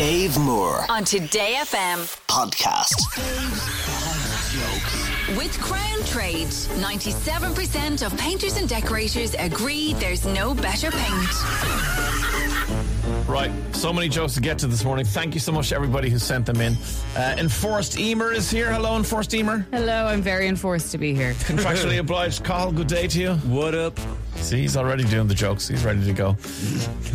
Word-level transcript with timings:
Dave 0.00 0.38
Moore 0.38 0.86
on 0.88 1.04
Today 1.04 1.56
FM. 1.58 1.98
podcast. 2.26 2.96
With 5.36 5.60
Crown 5.60 6.02
Trade, 6.06 6.46
97% 6.46 8.06
of 8.06 8.16
painters 8.16 8.56
and 8.56 8.66
decorators 8.66 9.34
agree 9.34 9.92
there's 9.92 10.24
no 10.24 10.54
better 10.54 10.90
paint. 10.90 12.99
Right, 13.30 13.52
so 13.76 13.92
many 13.92 14.08
jokes 14.08 14.34
to 14.34 14.40
get 14.40 14.58
to 14.58 14.66
this 14.66 14.82
morning. 14.82 15.04
Thank 15.04 15.34
you 15.34 15.40
so 15.40 15.52
much 15.52 15.68
to 15.68 15.76
everybody 15.76 16.10
who 16.10 16.18
sent 16.18 16.46
them 16.46 16.60
in. 16.60 16.76
Uh, 17.16 17.36
Enforced 17.38 17.96
Emer 17.96 18.32
is 18.32 18.50
here. 18.50 18.72
Hello, 18.72 18.96
Enforced 18.96 19.32
Emer. 19.34 19.64
Hello, 19.70 20.06
I'm 20.06 20.20
very 20.20 20.48
enforced 20.48 20.90
to 20.90 20.98
be 20.98 21.14
here. 21.14 21.34
Contractually 21.44 22.00
obliged. 22.00 22.42
Carl, 22.42 22.72
good 22.72 22.88
day 22.88 23.06
to 23.06 23.20
you. 23.20 23.34
What 23.34 23.76
up? 23.76 23.96
See, 24.34 24.62
he's 24.62 24.76
already 24.76 25.04
doing 25.04 25.28
the 25.28 25.34
jokes. 25.36 25.68
He's 25.68 25.84
ready 25.84 26.04
to 26.06 26.12
go. 26.12 26.36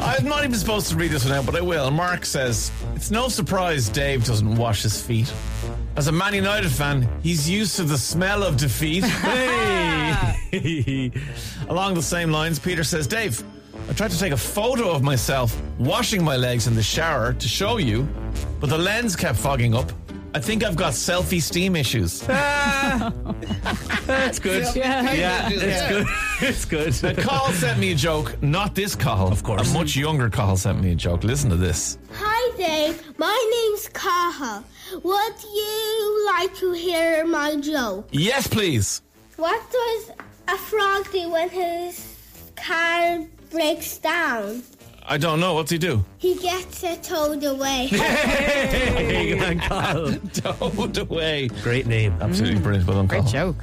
I'm 0.00 0.26
not 0.26 0.44
even 0.44 0.54
supposed 0.54 0.90
to 0.90 0.96
read 0.96 1.12
this 1.12 1.24
one 1.24 1.32
out, 1.32 1.46
but 1.46 1.56
I 1.56 1.62
will. 1.62 1.90
Mark 1.90 2.26
says, 2.26 2.70
It's 2.94 3.10
no 3.10 3.28
surprise 3.28 3.88
Dave 3.88 4.26
doesn't 4.26 4.56
wash 4.56 4.82
his 4.82 5.00
feet. 5.00 5.32
As 5.96 6.08
a 6.08 6.12
Man 6.12 6.34
United 6.34 6.70
fan, 6.70 7.08
he's 7.22 7.48
used 7.48 7.76
to 7.76 7.84
the 7.84 7.96
smell 7.96 8.42
of 8.42 8.58
defeat. 8.58 9.02
Hey! 10.52 11.10
Along 11.70 11.94
the 11.94 12.02
same 12.02 12.30
lines, 12.30 12.58
Peter 12.58 12.84
says, 12.84 13.06
Dave, 13.06 13.42
I 13.88 13.92
tried 13.94 14.10
to 14.10 14.18
take 14.18 14.32
a 14.32 14.36
photo 14.36 14.90
of 14.90 15.02
myself 15.02 15.60
washing 15.78 16.22
my 16.24 16.36
legs 16.36 16.66
in 16.66 16.74
the 16.74 16.82
shower 16.82 17.32
to 17.34 17.48
show 17.48 17.78
you, 17.78 18.08
but 18.60 18.70
the 18.70 18.78
lens 18.78 19.16
kept 19.16 19.38
fogging 19.38 19.74
up. 19.74 19.90
I 20.34 20.40
think 20.40 20.64
I've 20.64 20.76
got 20.76 20.94
selfie 20.94 21.42
steam 21.42 21.76
issues. 21.76 22.20
That's 24.06 24.38
good. 24.38 24.66
Yeah. 24.74 25.12
Yeah, 25.12 25.48
it's 25.52 25.88
good. 25.88 26.06
It's 26.48 26.64
good. 26.64 27.04
A 27.04 27.14
Carl 27.22 27.52
sent 27.52 27.78
me 27.78 27.92
a 27.92 27.94
joke, 27.94 28.42
not 28.42 28.74
this 28.74 28.96
Carl. 28.96 29.30
Of 29.30 29.42
course. 29.44 29.70
A 29.70 29.74
much 29.74 29.94
younger 29.94 30.28
Carl 30.30 30.56
sent 30.56 30.80
me 30.80 30.90
a 30.92 30.94
joke. 30.94 31.22
Listen 31.22 31.50
to 31.50 31.56
this. 31.56 31.98
Hi 32.14 32.56
Dave, 32.56 33.16
my 33.18 33.38
name's 33.54 33.88
Kaha. 33.90 34.64
Would 35.04 35.42
you 35.54 36.26
like 36.34 36.54
to 36.56 36.72
hear 36.72 37.24
my 37.26 37.56
joke? 37.56 38.08
Yes, 38.10 38.46
please. 38.46 39.02
What 39.36 39.60
does 39.70 40.10
a 40.48 40.56
frog 40.56 41.10
do 41.12 41.30
when 41.30 41.48
his 41.50 42.16
car 42.56 43.20
breaks 43.52 43.98
down? 43.98 44.62
I 45.04 45.18
don't 45.18 45.40
know. 45.40 45.54
What's 45.54 45.70
he 45.70 45.78
do? 45.78 46.04
He 46.18 46.34
gets 46.36 46.82
it 46.82 47.02
towed 47.02 47.44
away. 47.44 47.88
Hey, 47.92 49.34
man, 49.34 50.20
Towed 50.32 50.98
away. 50.98 51.48
Great 51.62 51.86
name. 51.86 52.14
Absolutely 52.20 52.58
mm. 52.58 52.62
brilliant. 52.62 52.86
Well 52.86 52.96
done, 52.96 53.06
Great 53.06 53.20
Carl. 53.20 53.32
joke. 53.32 53.56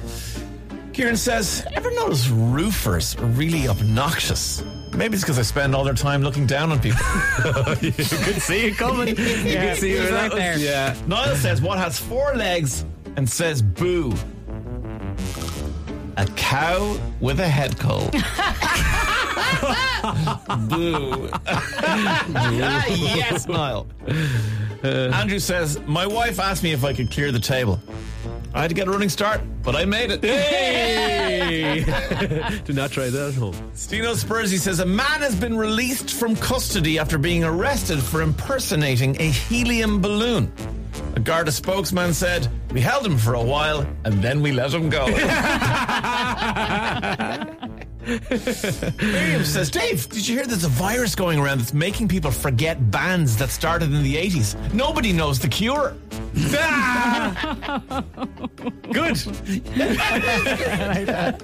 Kieran 0.92 1.16
says, 1.16 1.66
ever 1.72 1.90
notice 1.92 2.28
roofers 2.28 3.16
are 3.16 3.26
really 3.26 3.68
obnoxious? 3.68 4.62
Maybe 4.94 5.14
it's 5.14 5.22
because 5.22 5.38
I 5.38 5.42
spend 5.42 5.74
all 5.74 5.84
their 5.84 5.94
time 5.94 6.22
looking 6.22 6.46
down 6.46 6.72
on 6.72 6.80
people. 6.80 7.00
you 7.80 7.92
could 7.92 8.42
see 8.42 8.66
it 8.66 8.76
coming. 8.76 9.08
You 9.08 9.14
could 9.14 9.76
see 9.76 9.92
it 9.92 10.10
right 10.10 10.30
that 10.30 10.32
there. 10.32 10.58
Yeah. 10.58 10.94
Niall 11.06 11.36
says, 11.36 11.62
what 11.62 11.78
has 11.78 11.98
four 11.98 12.34
legs 12.34 12.84
and 13.16 13.28
says 13.28 13.62
boo? 13.62 14.12
A 16.16 16.26
cow 16.36 16.98
with 17.20 17.40
a 17.40 17.48
head 17.48 17.78
cold. 17.78 18.14
Boo. 20.68 21.30
yes, 21.46 23.48
Niall. 23.48 23.86
Uh. 24.82 25.10
Andrew 25.12 25.38
says, 25.38 25.78
my 25.86 26.06
wife 26.06 26.40
asked 26.40 26.62
me 26.62 26.72
if 26.72 26.84
I 26.84 26.92
could 26.92 27.10
clear 27.10 27.32
the 27.32 27.38
table. 27.38 27.80
I 28.52 28.62
had 28.62 28.68
to 28.68 28.74
get 28.74 28.88
a 28.88 28.90
running 28.90 29.08
start, 29.08 29.40
but 29.62 29.76
I 29.76 29.84
made 29.84 30.10
it. 30.10 30.24
Hey! 30.24 31.84
Do 32.64 32.72
not 32.72 32.90
try 32.90 33.08
that 33.08 33.28
at 33.28 33.34
home. 33.34 33.54
Stino 33.74 34.16
Spursy 34.16 34.58
says 34.58 34.80
a 34.80 34.86
man 34.86 35.20
has 35.20 35.36
been 35.36 35.56
released 35.56 36.10
from 36.10 36.34
custody 36.34 36.98
after 36.98 37.16
being 37.16 37.44
arrested 37.44 38.00
for 38.00 38.22
impersonating 38.22 39.14
a 39.20 39.30
helium 39.30 40.00
balloon. 40.00 40.52
A 41.14 41.20
Garda 41.20 41.52
spokesman 41.52 42.12
said, 42.12 42.48
We 42.72 42.80
held 42.80 43.06
him 43.06 43.18
for 43.18 43.34
a 43.34 43.42
while 43.42 43.86
and 44.04 44.20
then 44.22 44.42
we 44.42 44.50
let 44.50 44.74
him 44.74 44.90
go. 44.90 45.06
Miriam 48.06 49.44
says, 49.44 49.70
Dave, 49.70 50.08
did 50.08 50.26
you 50.26 50.36
hear 50.36 50.46
there's 50.46 50.64
a 50.64 50.68
virus 50.68 51.14
going 51.14 51.38
around 51.38 51.58
that's 51.58 51.74
making 51.74 52.08
people 52.08 52.30
forget 52.30 52.90
bands 52.90 53.36
that 53.36 53.50
started 53.50 53.92
in 53.92 54.02
the 54.02 54.16
80s? 54.16 54.72
Nobody 54.72 55.12
knows 55.12 55.38
the 55.38 55.48
cure. 55.48 55.94
Ah! 56.54 58.00
Good. 58.92 59.16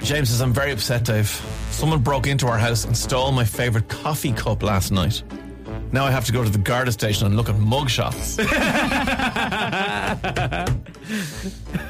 James 0.00 0.28
says, 0.28 0.42
I'm 0.42 0.52
very 0.52 0.70
upset, 0.70 1.04
Dave. 1.04 1.28
Someone 1.70 2.00
broke 2.00 2.26
into 2.26 2.46
our 2.46 2.58
house 2.58 2.84
and 2.84 2.94
stole 2.94 3.32
my 3.32 3.44
favourite 3.44 3.88
coffee 3.88 4.32
cup 4.32 4.62
last 4.62 4.92
night. 4.92 5.22
Now 5.92 6.04
I 6.04 6.10
have 6.10 6.26
to 6.26 6.32
go 6.32 6.44
to 6.44 6.50
the 6.50 6.58
Garda 6.58 6.92
station 6.92 7.26
and 7.26 7.36
look 7.36 7.48
at 7.48 7.54
mugshots. 7.54 8.36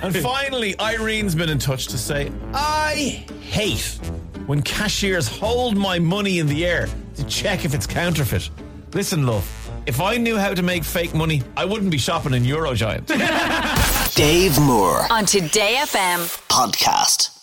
And 0.02 0.16
finally, 0.16 0.74
Irene's 0.78 1.34
been 1.34 1.48
in 1.48 1.58
touch 1.58 1.86
to 1.88 1.98
say, 1.98 2.30
I 2.52 3.24
hate 3.40 3.98
when 4.46 4.62
cashiers 4.62 5.28
hold 5.28 5.76
my 5.76 5.98
money 5.98 6.38
in 6.38 6.46
the 6.46 6.66
air 6.66 6.88
to 7.16 7.24
check 7.26 7.64
if 7.64 7.74
it's 7.74 7.86
counterfeit. 7.86 8.50
Listen, 8.92 9.26
love, 9.26 9.44
if 9.86 10.00
I 10.00 10.16
knew 10.16 10.36
how 10.36 10.54
to 10.54 10.62
make 10.62 10.84
fake 10.84 11.14
money, 11.14 11.42
I 11.56 11.64
wouldn't 11.64 11.90
be 11.90 11.98
shopping 11.98 12.34
in 12.34 12.44
Eurogiant. 12.44 13.06
Dave 14.14 14.58
Moore 14.60 15.06
On 15.10 15.24
Today 15.24 15.76
FM. 15.80 16.26
podcast. 16.48 17.33